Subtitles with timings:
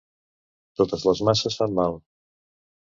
[0.81, 2.03] Totes les masses fan mal.